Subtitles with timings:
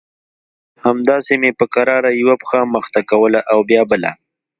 [0.85, 4.11] همداسې مې په کراره يوه پښه مخته کوله او بيا بله.